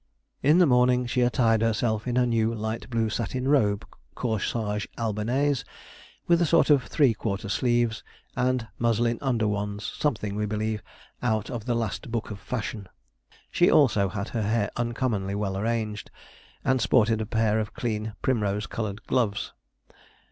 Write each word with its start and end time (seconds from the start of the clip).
In 0.41 0.57
the 0.57 0.65
morning 0.65 1.05
she 1.05 1.21
attired 1.21 1.61
herself 1.61 2.07
in 2.07 2.15
her 2.15 2.25
new 2.25 2.51
light 2.55 2.89
blue 2.89 3.07
satin 3.07 3.47
robe, 3.47 3.85
corsage 4.15 4.87
Albanaise, 4.97 5.63
with 6.25 6.41
a 6.41 6.45
sort 6.47 6.71
of 6.71 6.85
three 6.85 7.13
quarter 7.13 7.47
sleeves, 7.47 8.03
and 8.35 8.67
muslin 8.79 9.19
under 9.21 9.47
ones 9.47 9.85
something, 9.85 10.33
we 10.33 10.47
believe, 10.47 10.81
out 11.21 11.51
of 11.51 11.65
the 11.65 11.75
last 11.75 12.09
book 12.11 12.31
of 12.31 12.39
fashion. 12.39 12.89
She 13.51 13.69
also 13.69 14.09
had 14.09 14.29
her 14.29 14.41
hair 14.41 14.71
uncommonly 14.75 15.35
well 15.35 15.55
arranged, 15.55 16.09
and 16.65 16.81
sported 16.81 17.21
a 17.21 17.27
pair 17.27 17.59
of 17.59 17.75
clean 17.75 18.15
primrose 18.23 18.65
coloured 18.65 19.03
gloves. 19.05 19.53